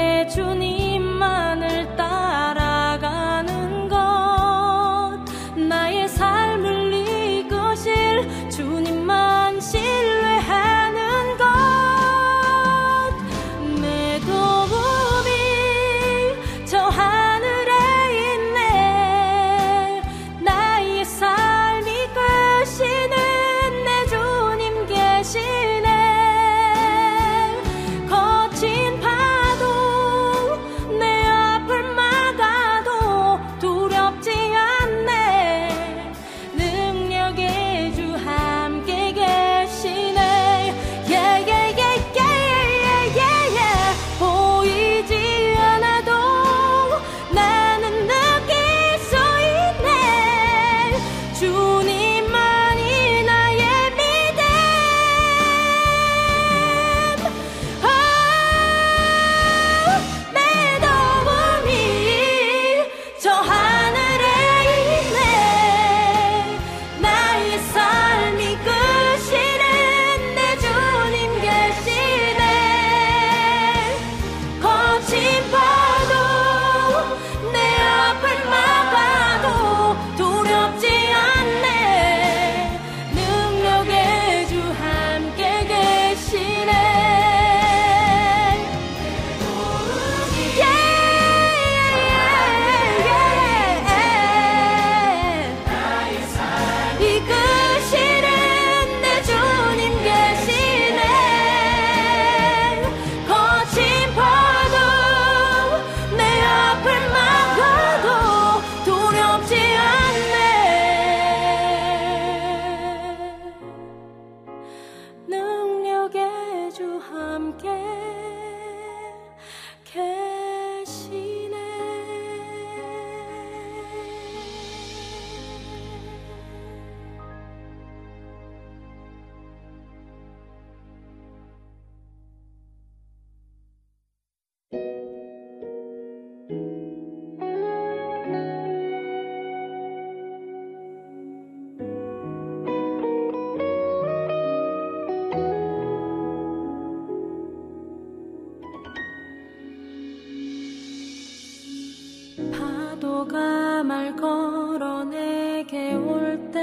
내려올 155.99 156.51
때 156.51 156.59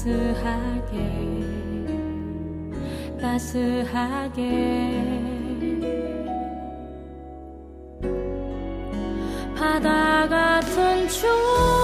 따스하게 0.00 0.96
따스하게. 3.20 4.40
바다 9.54 10.26
같은 10.26 11.06
춤내 11.06 11.79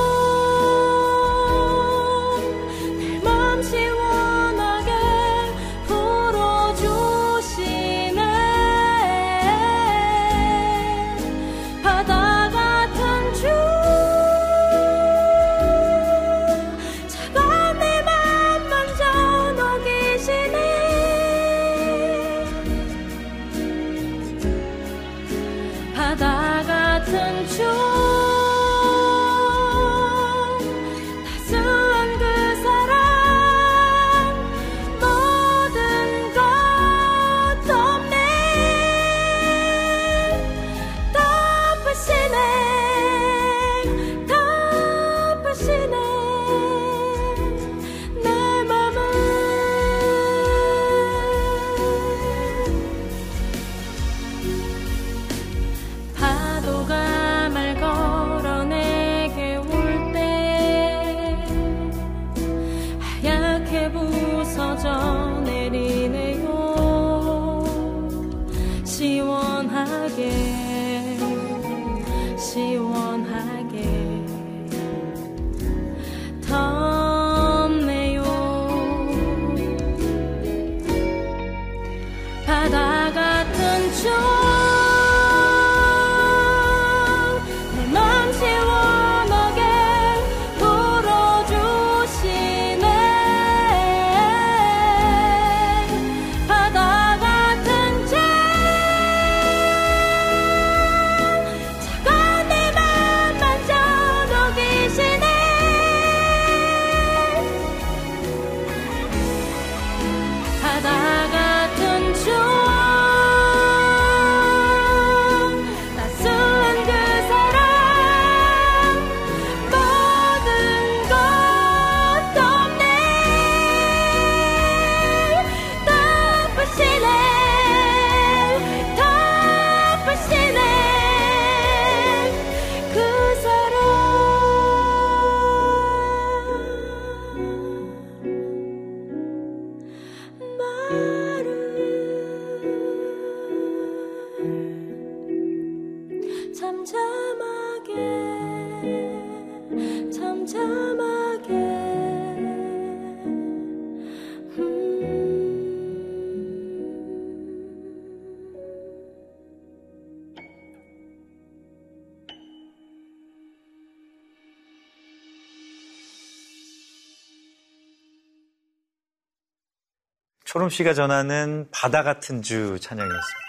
초롬 170.56 170.70
씨가 170.70 170.94
전하는 170.94 171.68
바다 171.70 172.02
같은 172.02 172.40
주 172.40 172.80
찬양이었습니다. 172.80 173.40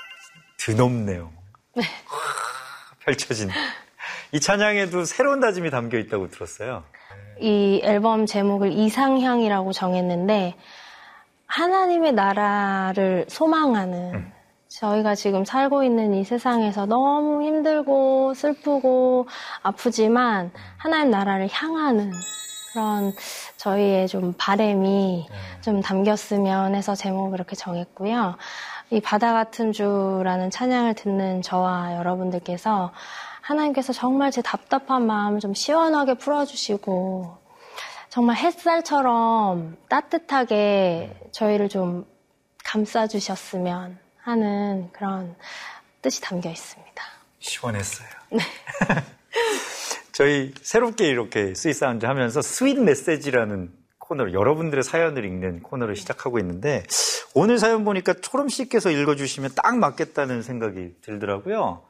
드높네요. 0.57 1.31
와, 1.77 1.83
펼쳐진. 2.99 3.49
이 4.33 4.41
찬양에도 4.41 5.05
새로운 5.05 5.39
다짐이 5.39 5.69
담겨 5.69 5.97
있다고 5.99 6.29
들었어요. 6.29 6.83
이 7.39 7.79
앨범 7.85 8.25
제목을 8.25 8.73
이상향이라고 8.73 9.71
정했는데 9.71 10.55
하나님의 11.45 12.11
나라를 12.11 13.25
소망하는 13.29 14.29
저희가 14.67 15.15
지금 15.15 15.45
살고 15.45 15.85
있는 15.85 16.13
이 16.13 16.25
세상에서 16.25 16.87
너무 16.87 17.41
힘들고 17.41 18.33
슬프고 18.33 19.29
아프지만 19.63 20.51
하나님 20.75 21.11
나라를 21.11 21.47
향하는 21.49 22.11
그런 22.77 23.11
저희의 23.57 24.07
좀 24.07 24.35
바램이 24.37 25.27
좀 25.61 25.81
담겼으면 25.81 26.75
해서 26.75 26.93
제목을 26.93 27.33
이렇게 27.33 27.55
정했고요. 27.55 28.37
이 28.91 29.01
바다 29.01 29.33
같은 29.33 29.71
주라는 29.71 30.51
찬양을 30.51 30.93
듣는 30.93 31.41
저와 31.41 31.95
여러분들께서 31.95 32.93
하나님께서 33.41 33.93
정말 33.93 34.29
제 34.29 34.43
답답한 34.43 35.07
마음을 35.07 35.39
좀 35.39 35.55
시원하게 35.55 36.19
풀어주시고 36.19 37.37
정말 38.09 38.35
햇살처럼 38.35 39.75
따뜻하게 39.89 41.19
저희를 41.31 41.69
좀 41.69 42.05
감싸주셨으면 42.63 43.97
하는 44.21 44.91
그런 44.91 45.35
뜻이 46.03 46.21
담겨 46.21 46.51
있습니다. 46.51 47.03
시원했어요. 47.39 48.07
저희 50.17 50.51
새롭게 50.63 51.07
이렇게 51.07 51.53
Sweet 51.53 51.75
Sound 51.75 52.07
하면서 52.07 52.41
Sweet 52.41 52.79
Message라는 52.79 53.71
코너를 53.99 54.33
여러분들의 54.33 54.83
사연을 54.83 55.23
읽는 55.23 55.61
코너를 55.61 55.95
시작하고 55.95 56.39
있는데 56.39 56.81
오늘 57.35 57.59
사연 57.59 57.85
보니까 57.85 58.15
초롬 58.15 58.49
씨께서 58.49 58.89
읽어주시면 58.89 59.51
딱 59.55 59.77
맞겠다는 59.77 60.41
생각이 60.41 60.95
들더라고요. 61.03 61.83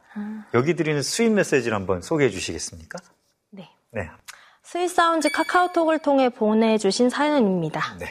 여기 0.54 0.76
드리는 0.76 1.02
Sweet 1.02 1.32
Message를 1.32 1.74
한번 1.74 2.02
소개해 2.02 2.30
주시겠습니까? 2.30 3.00
네. 3.52 3.70
네. 3.92 4.10
Sweet 4.62 4.90
Sound 4.90 5.32
카카오톡을 5.32 6.00
통해 6.00 6.28
보내주신 6.28 7.10
사연입니다. 7.10 7.96
네. 7.98 8.08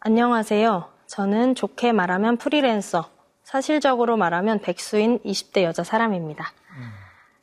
안녕하세요. 0.00 0.90
저는 1.06 1.54
좋게 1.54 1.92
말하면 1.92 2.38
프리랜서, 2.38 3.12
사실적으로 3.44 4.16
말하면 4.16 4.58
백수인 4.58 5.20
20대 5.20 5.62
여자 5.62 5.84
사람입니다. 5.84 6.52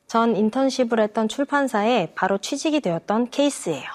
전 0.06 0.36
인턴십을 0.36 1.00
했던 1.00 1.28
출판사에 1.28 2.12
바로 2.14 2.38
취직이 2.38 2.80
되었던 2.80 3.30
케이스예요. 3.30 3.88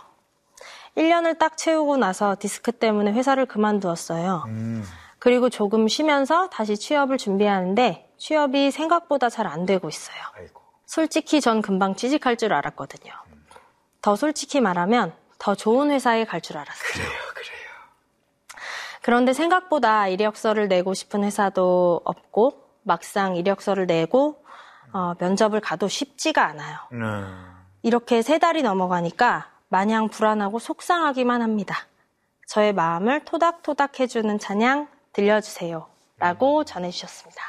1년을 0.98 1.38
딱 1.38 1.56
채우고 1.58 1.98
나서 1.98 2.36
디스크 2.39 2.72
때문에 2.72 3.12
회사를 3.13 3.45
그만두었어요. 3.45 4.43
음. 4.48 4.84
그리고 5.19 5.50
조금 5.50 5.88
쉬면서 5.88 6.50
다시 6.50 6.78
취업을 6.78 7.17
준비하는데 7.17 8.10
취업이 8.17 8.72
생각보다 8.72 9.30
잘 9.30 9.48
안 9.48 9.65
되고 9.65 9.88
있어요. 9.88 10.17
아이고. 10.38 10.62
솔직히 10.86 11.39
전 11.39 11.62
금방 11.62 11.95
취직할 11.95 12.36
줄 12.38 12.54
알았거든요. 12.54 13.13
더 14.02 14.15
솔직히 14.15 14.60
말하면 14.60 15.13
더 15.38 15.56
좋은 15.56 15.91
회사에 15.91 16.26
갈 16.26 16.41
줄 16.41 16.58
알았어요. 16.58 16.91
그래요, 16.93 17.10
그래요. 17.36 17.60
그런데 19.02 19.34
생각보다 19.34 20.08
이력서를 20.08 20.67
내고 20.67 20.93
싶은 20.93 21.24
회사도 21.24 22.02
없고 22.04 22.63
막상 22.84 23.36
이력서를 23.36 23.86
내고 23.86 24.43
어, 24.93 25.13
면접을 25.19 25.60
가도 25.60 25.88
쉽지가 25.88 26.45
않아요. 26.47 26.78
음. 26.93 27.56
이렇게 27.82 28.21
세 28.21 28.39
달이 28.39 28.62
넘어가니까 28.62 29.49
마냥 29.69 30.10
불안하고 30.10 30.60
속상하기만 30.60 31.41
합니다. 31.41 31.88
저의 32.47 32.73
마음을 32.73 33.23
토닥토닥 33.25 33.99
해주는 33.99 34.39
찬양 34.39 34.88
들려주세요. 35.13 35.88
라고 36.17 36.63
전해주셨습니다. 36.65 37.41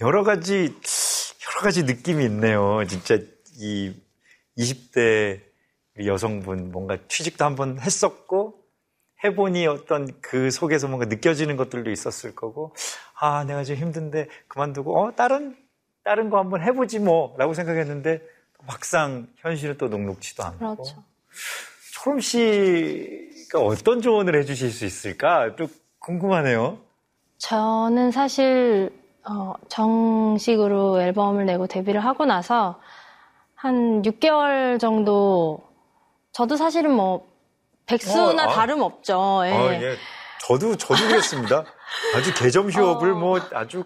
여러 0.00 0.22
가지, 0.24 0.64
여러 0.64 1.62
가지 1.62 1.84
느낌이 1.84 2.24
있네요. 2.24 2.84
진짜 2.86 3.18
이 3.58 3.94
20대 4.58 5.40
여성분 6.04 6.70
뭔가 6.70 6.98
취직도 7.08 7.44
한번 7.44 7.78
했었고, 7.80 8.60
해보니 9.22 9.66
어떤 9.66 10.20
그 10.20 10.50
속에서 10.50 10.88
뭔가 10.88 11.06
느껴지는 11.06 11.56
것들도 11.56 11.90
있었을 11.90 12.34
거고, 12.34 12.74
아, 13.18 13.44
내가 13.44 13.64
지금 13.64 13.82
힘든데 13.82 14.28
그만두고, 14.48 14.98
어, 14.98 15.14
다른, 15.14 15.56
다른 16.04 16.30
거 16.30 16.38
한번 16.38 16.62
해보지 16.62 16.98
뭐, 16.98 17.34
라고 17.38 17.54
생각했는데, 17.54 18.20
막상 18.66 19.28
현실은 19.36 19.76
또 19.78 19.88
녹록지도 19.88 20.42
않고. 20.42 20.58
그렇죠. 20.76 21.04
초롬 21.92 22.20
씨가 22.20 23.60
어떤 23.60 24.00
조언을 24.00 24.34
해주실 24.40 24.70
수 24.70 24.84
있을까? 24.84 25.54
또 25.56 25.66
궁금하네요. 25.98 26.78
저는 27.38 28.10
사실 28.10 28.90
어, 29.28 29.54
정식으로 29.68 31.00
앨범을 31.00 31.46
내고 31.46 31.66
데뷔를 31.66 32.04
하고 32.04 32.24
나서 32.24 32.80
한 33.54 34.02
6개월 34.02 34.80
정도 34.80 35.62
저도 36.32 36.56
사실은 36.56 36.92
뭐 36.92 37.26
백수나 37.86 38.44
어, 38.44 38.48
아. 38.48 38.54
다름 38.54 38.80
없죠. 38.80 39.42
예. 39.44 39.52
아, 39.52 39.82
예. 39.82 39.96
저도, 40.46 40.76
저도 40.76 41.06
그랬습니다. 41.08 41.64
아주 42.14 42.32
개점 42.34 42.70
휴업을 42.70 43.12
뭐 43.12 43.38
아주, 43.52 43.84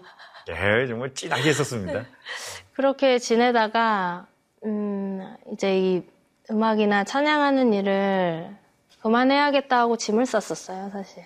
예, 0.49 0.87
정말 0.87 1.13
진하게 1.13 1.49
했었습니다. 1.49 2.05
그렇게 2.75 3.17
지내다가 3.19 4.27
음, 4.65 5.35
이제 5.53 5.77
이 5.79 6.03
음악이나 6.49 7.03
찬양하는 7.03 7.73
일을 7.73 8.55
그만해야겠다고 9.01 9.97
짐을 9.97 10.25
쌌었어요, 10.25 10.89
사실. 10.91 11.23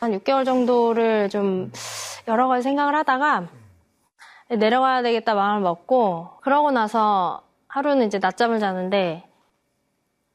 한 0.00 0.12
6개월 0.18 0.44
정도를 0.44 1.28
좀 1.28 1.70
여러 2.28 2.48
가지 2.48 2.62
생각을 2.62 2.94
하다가 2.96 3.48
내려가야 4.48 5.02
되겠다 5.02 5.34
마음을 5.34 5.62
먹고 5.62 6.30
그러고 6.42 6.70
나서 6.70 7.42
하루는 7.68 8.06
이제 8.08 8.18
낮잠을 8.18 8.58
자는데 8.58 9.24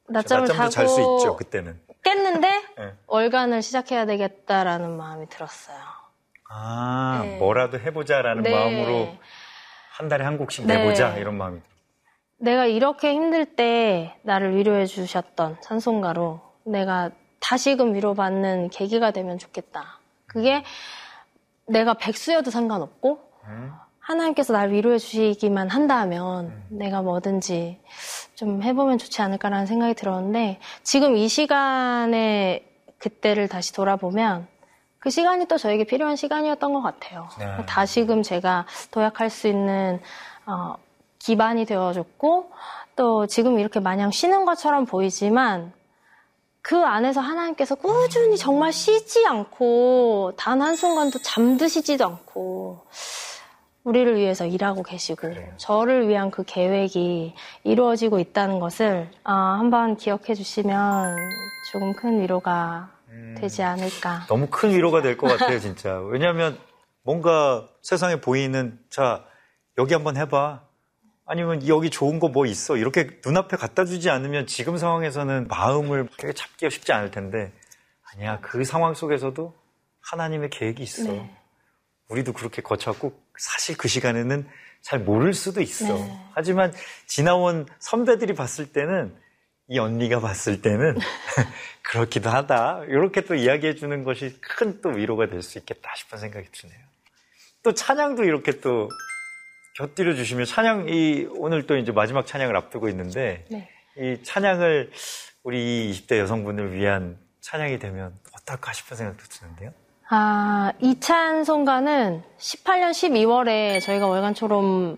낮잠을 0.07 0.47
자고 0.47 0.69
잘 0.69 0.87
수 0.87 1.01
있죠, 1.01 1.35
그때는. 1.35 1.79
깼는데 2.03 2.47
네. 2.77 2.93
월간을 3.07 3.61
시작해야 3.61 4.05
되겠다라는 4.05 4.95
마음이 4.95 5.27
들었어요. 5.29 5.77
아, 6.49 7.21
네. 7.23 7.37
뭐라도 7.37 7.79
해보자라는 7.79 8.43
네. 8.43 8.51
마음으로 8.51 9.15
한 9.91 10.07
달에 10.07 10.23
한 10.23 10.37
곡씩 10.37 10.65
네. 10.65 10.77
내보자, 10.77 11.17
이런 11.17 11.37
마음이. 11.37 11.59
내가 12.39 12.65
이렇게 12.65 13.13
힘들 13.13 13.45
때 13.45 14.15
나를 14.21 14.55
위로해 14.55 14.85
주셨던 14.85 15.57
찬송가로 15.61 16.39
내가 16.65 17.09
다시금 17.39 17.95
위로받는 17.95 18.69
계기가 18.69 19.11
되면 19.11 19.37
좋겠다. 19.37 19.99
그게 20.27 20.63
내가 21.67 21.95
백수여도 21.95 22.51
상관없고 22.51 23.19
음? 23.45 23.71
하나님께서 23.99 24.53
날 24.53 24.71
위로해 24.71 24.99
주시기만 24.99 25.69
한다면 25.69 26.63
내가 26.69 27.01
뭐든지 27.01 27.79
좀 28.35 28.61
해보면 28.61 28.97
좋지 28.97 29.21
않을까라는 29.21 29.65
생각이 29.65 29.95
들었는데 29.95 30.59
지금 30.83 31.17
이 31.17 31.27
시간에 31.27 32.65
그때를 32.99 33.47
다시 33.47 33.73
돌아보면 33.73 34.47
그 35.07 35.11
시간이 35.11 35.45
또 35.45 35.57
저에게 35.57 35.85
필요한 35.85 36.17
시간이었던 36.17 36.73
것 36.73 36.81
같아요. 36.81 37.29
네. 37.39 37.45
다시금 37.65 38.23
제가 38.23 38.65
도약할 38.91 39.29
수 39.29 39.47
있는 39.47 40.01
어, 40.45 40.75
기반이 41.17 41.65
되어줬고 41.65 42.51
또 42.97 43.25
지금 43.25 43.57
이렇게 43.57 43.79
마냥 43.79 44.11
쉬는 44.11 44.43
것처럼 44.43 44.85
보이지만 44.85 45.71
그 46.61 46.83
안에서 46.83 47.21
하나님께서 47.21 47.75
꾸준히 47.75 48.35
정말 48.35 48.73
쉬지 48.73 49.25
않고 49.25 50.33
단 50.35 50.61
한순간도 50.61 51.19
잠드시지도 51.21 52.03
않고 52.05 52.81
우리를 53.85 54.13
위해서 54.17 54.45
일하고 54.45 54.83
계시고 54.83 55.21
그래요. 55.21 55.53
저를 55.55 56.09
위한 56.09 56.31
그 56.31 56.43
계획이 56.43 57.33
이루어지고 57.63 58.19
있다는 58.19 58.59
것을 58.59 59.09
어, 59.23 59.31
한번 59.31 59.95
기억해 59.95 60.33
주시면 60.35 61.15
조금 61.71 61.93
큰 61.93 62.19
위로가 62.19 62.96
음. 63.09 63.35
되지 63.39 63.63
않을까. 63.63 64.25
너무 64.27 64.47
큰 64.49 64.71
위로가 64.71 65.01
될 65.01 65.17
것 65.17 65.27
같아요, 65.27 65.59
진짜. 65.59 65.99
왜냐하면 66.01 66.57
뭔가 67.03 67.67
세상에 67.81 68.19
보이는, 68.19 68.79
자, 68.89 69.25
여기 69.77 69.93
한번 69.93 70.17
해봐. 70.17 70.63
아니면 71.25 71.67
여기 71.67 71.89
좋은 71.89 72.19
거 72.19 72.29
뭐 72.29 72.45
있어. 72.45 72.77
이렇게 72.77 73.19
눈앞에 73.25 73.57
갖다 73.57 73.83
주지 73.85 74.09
않으면 74.09 74.47
지금 74.47 74.77
상황에서는 74.77 75.47
마음을 75.47 76.07
되게 76.17 76.33
잡기가 76.33 76.69
쉽지 76.69 76.91
않을 76.93 77.11
텐데, 77.11 77.51
아니야. 78.13 78.39
그 78.41 78.63
상황 78.63 78.93
속에서도 78.93 79.53
하나님의 80.01 80.49
계획이 80.49 80.83
있어. 80.83 81.03
네. 81.11 81.37
우리도 82.09 82.31
그렇게 82.33 82.61
거쳤고, 82.61 83.13
사실 83.37 83.77
그 83.77 83.87
시간에는 83.87 84.47
잘 84.81 84.99
모를 84.99 85.33
수도 85.33 85.59
있어. 85.61 85.93
네. 85.93 86.19
하지만 86.33 86.71
지나온 87.07 87.65
선배들이 87.79 88.33
봤을 88.33 88.71
때는, 88.71 89.13
이 89.69 89.79
언니가 89.79 90.19
봤을 90.19 90.61
때는, 90.61 90.97
그렇기도 91.83 92.29
하다. 92.29 92.83
이렇게 92.87 93.21
또 93.21 93.35
이야기해 93.35 93.75
주는 93.75 94.03
것이 94.03 94.39
큰 94.41 94.81
또 94.81 94.89
위로가 94.89 95.27
될 95.27 95.41
수 95.41 95.57
있겠다 95.57 95.91
싶은 95.95 96.17
생각이 96.19 96.47
드네요. 96.51 96.77
또 97.63 97.73
찬양도 97.73 98.23
이렇게 98.23 98.59
또 98.61 98.89
곁들여 99.77 100.15
주시면 100.15 100.45
찬양, 100.45 100.89
이, 100.89 101.27
오늘 101.35 101.67
또 101.67 101.75
이제 101.77 101.91
마지막 101.91 102.25
찬양을 102.25 102.55
앞두고 102.55 102.87
있는데, 102.89 103.45
네. 103.49 103.69
이 103.97 104.23
찬양을 104.23 104.91
우리 105.43 105.91
20대 105.91 106.17
여성분을 106.19 106.73
위한 106.73 107.17
찬양이 107.41 107.79
되면 107.79 108.13
어떨까 108.33 108.73
싶은 108.73 108.95
생각도 108.97 109.23
드는데요. 109.25 109.71
아, 110.09 110.71
이찬 110.79 111.43
송가는 111.43 112.23
18년 112.39 112.91
12월에 112.91 113.81
저희가 113.81 114.07
월간처럼 114.07 114.97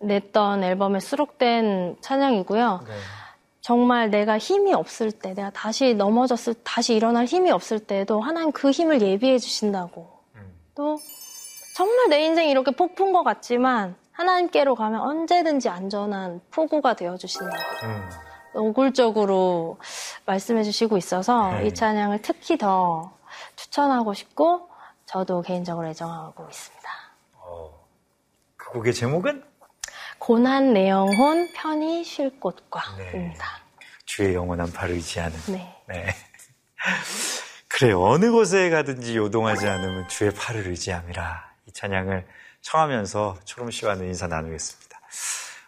냈던 0.00 0.62
앨범에 0.64 1.00
수록된 1.00 1.96
찬양이고요. 2.00 2.84
네. 2.86 2.94
정말 3.62 4.10
내가 4.10 4.38
힘이 4.38 4.74
없을 4.74 5.12
때, 5.12 5.34
내가 5.34 5.50
다시 5.50 5.94
넘어졌을, 5.94 6.54
다시 6.64 6.94
일어날 6.94 7.26
힘이 7.26 7.52
없을 7.52 7.78
때도 7.78 8.20
하나님 8.20 8.50
그 8.50 8.72
힘을 8.72 9.00
예비해 9.00 9.38
주신다고. 9.38 10.10
음. 10.34 10.52
또 10.74 10.98
정말 11.76 12.08
내 12.10 12.26
인생이 12.26 12.50
이렇게 12.50 12.72
폭풍 12.72 13.12
것 13.12 13.22
같지만 13.22 13.94
하나님께로 14.10 14.74
가면 14.74 15.00
언제든지 15.00 15.68
안전한 15.68 16.40
포구가 16.50 16.94
되어 16.94 17.16
주신다고. 17.16 17.56
음. 17.84 18.10
노골적으로 18.54 19.78
말씀해 20.26 20.64
주시고 20.64 20.96
있어서 20.96 21.52
네. 21.52 21.68
이 21.68 21.74
찬양을 21.74 22.20
특히 22.20 22.58
더 22.58 23.12
추천하고 23.54 24.12
싶고 24.12 24.68
저도 25.06 25.40
개인적으로 25.40 25.86
애정하고 25.86 26.46
있습니다. 26.50 26.88
어, 27.36 27.70
그 28.56 28.72
곡의 28.72 28.92
제목은 28.92 29.51
고난 30.24 30.72
내 30.72 30.88
영혼 30.88 31.52
편히 31.52 32.04
쉴 32.04 32.30
곳과입니다. 32.38 33.44
주의 34.06 34.36
영원한 34.36 34.72
발을 34.72 34.94
의지하는. 34.94 35.36
네. 35.48 35.76
네. 35.88 36.14
그래요. 37.66 38.00
어느 38.00 38.30
곳에 38.30 38.70
가든지 38.70 39.16
요동하지 39.16 39.66
않으면 39.66 40.06
주의 40.06 40.30
팔을 40.30 40.68
의지함이라. 40.68 41.54
이 41.66 41.72
찬양을 41.72 42.24
청하면서 42.60 43.38
초롬 43.44 43.72
씨와는 43.72 44.06
인사 44.06 44.28
나누겠습니다. 44.28 45.00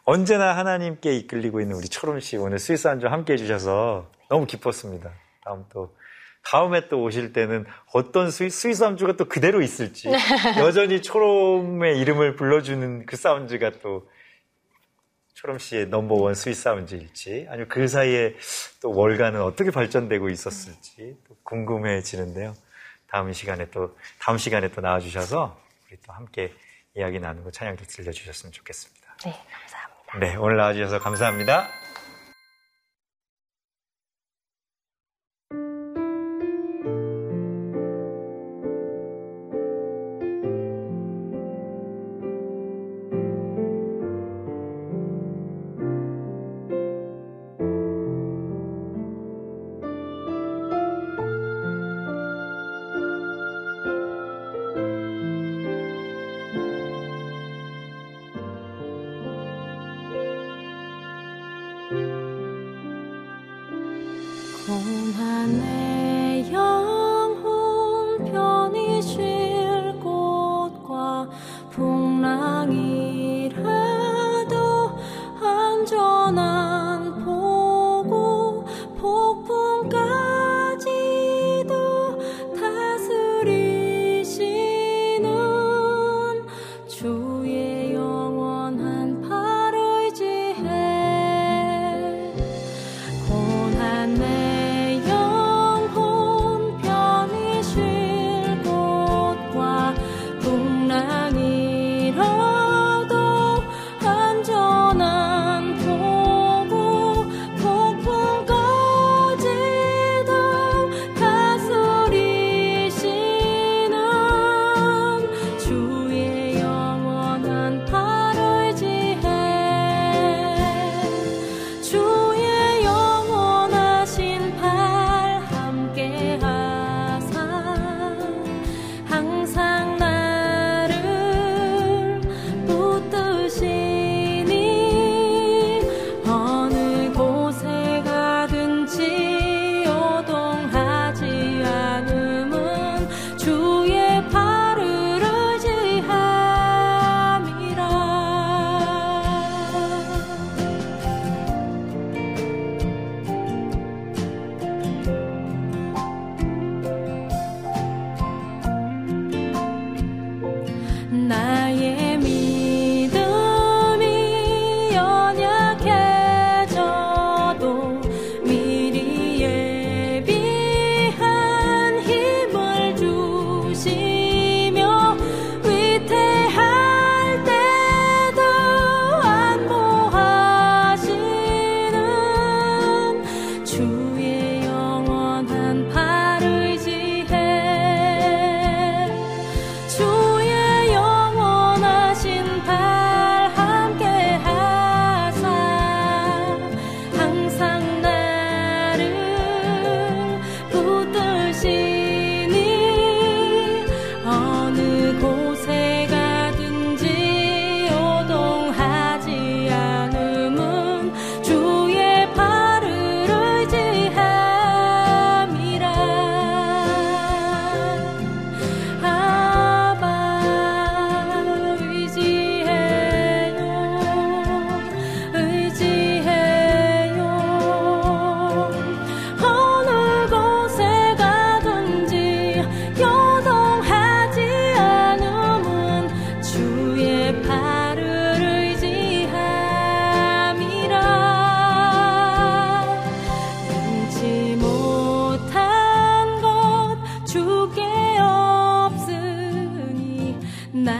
언제나 0.05 0.57
하나님께 0.57 1.17
이끌리고 1.17 1.61
있는 1.61 1.75
우리 1.75 1.89
초롬 1.89 2.21
씨 2.21 2.37
오늘 2.37 2.61
스위스 2.61 2.87
한주 2.87 3.09
함께 3.09 3.33
해주셔서 3.33 4.09
너무 4.29 4.47
기뻤습니다. 4.47 5.11
다음 5.45 5.65
또 5.69 5.97
다음에 6.45 6.87
또 6.87 7.03
오실 7.03 7.33
때는 7.33 7.67
어떤 7.93 8.31
스위, 8.31 8.51
스위스 8.51 8.85
함주가 8.85 9.17
또 9.17 9.25
그대로 9.25 9.63
있을지 9.63 10.09
여전히 10.63 11.03
초롬의 11.03 11.99
이름을 11.99 12.37
불러주는 12.37 13.07
그 13.07 13.17
사운드가 13.17 13.73
또 13.83 14.07
초롬 15.45 15.59
씨의 15.59 15.89
넘버원 15.89 16.35
스위스 16.35 16.63
사운드일지 16.63 17.47
아니면 17.51 17.69
그 17.69 17.87
사이에 17.87 18.35
또 18.81 18.91
월간은 18.97 19.43
어떻게 19.43 19.71
발전되고 19.71 20.31
있었을지 20.31 21.19
또 21.29 21.37
궁금해지는데요. 21.43 22.55
다음 23.09 23.31
시간에 23.35 23.69
또 23.71 23.95
다음 24.19 24.39
시간에 24.39 24.69
또 24.69 24.81
나와주셔서 24.81 25.61
우리 25.87 25.99
또 26.07 26.15
함께 26.15 26.51
이야기 26.97 27.21
나누고 27.21 27.51
찬양도 27.51 27.85
들려주셨으면 27.85 28.53
좋겠습니다. 28.53 29.17
네, 29.27 29.35
감사합니다. 29.53 30.19
네, 30.19 30.37
오늘 30.37 30.57
나와주셔서 30.57 30.99
감사합니다. 31.01 31.84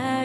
나 0.05 0.23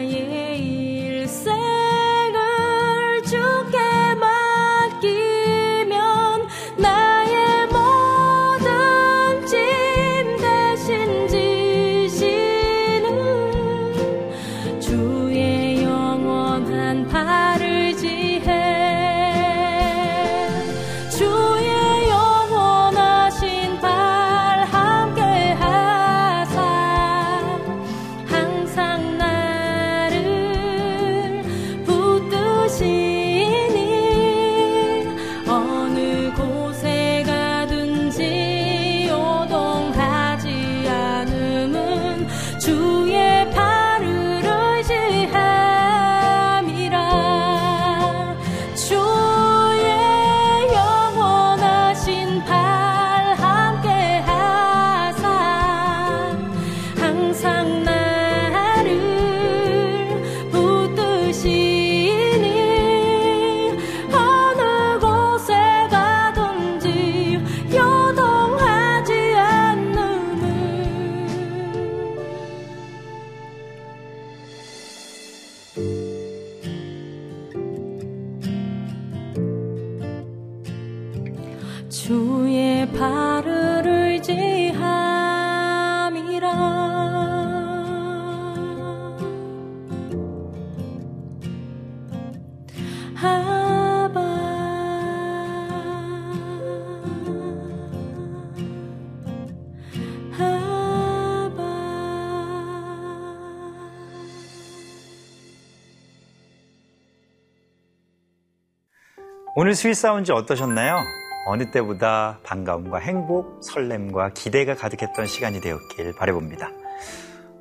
오늘 109.61 109.75
Sweet 109.75 109.93
Sounds 109.93 110.31
어떠셨나요? 110.31 111.03
어느 111.45 111.69
때보다 111.69 112.39
반가움과 112.41 112.97
행복, 112.97 113.59
설렘과 113.63 114.29
기대가 114.33 114.73
가득했던 114.73 115.27
시간이 115.27 115.61
되었길 115.61 116.15
바라봅니다. 116.15 116.71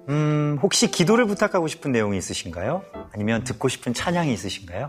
음, 0.08 0.58
혹시 0.62 0.90
기도를 0.90 1.26
부탁하고 1.26 1.68
싶은 1.68 1.92
내용이 1.92 2.16
있으신가요? 2.16 2.84
아니면 3.12 3.44
듣고 3.44 3.68
싶은 3.68 3.92
찬양이 3.92 4.32
있으신가요? 4.32 4.88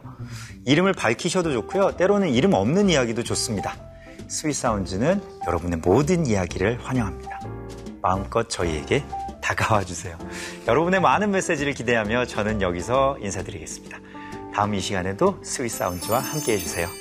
이름을 0.66 0.93
밝히셔도 0.93 1.51
좋고요. 1.51 1.97
때로는 1.97 2.30
이름 2.30 2.53
없는 2.53 2.89
이야기도 2.89 3.26
좋습니다. 3.26 3.76
스윗 4.30 4.53
사운즈는 4.53 5.22
여러분의 5.45 5.80
모든 5.80 6.26
이야기를 6.26 6.80
환영합니다. 6.82 7.41
마음껏 8.01 8.49
저희에게 8.49 9.03
다가와 9.41 9.84
주세요. 9.84 10.18
여러분의 10.66 11.01
많은 11.01 11.32
메시지를 11.32 11.74
기대하며 11.74 12.28
저는 12.28 12.62
여기서 12.62 13.18
인사드리겠습니다. 13.20 13.99
다음 14.53 14.76
이 14.76 14.80
시간에도 14.80 15.39
스윗 15.43 15.72
사운즈와 15.72 16.20
함께 16.20 16.53
해주세요. 16.53 17.01